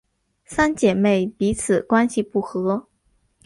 [0.45, 2.87] 三姐妹彼此关系不和。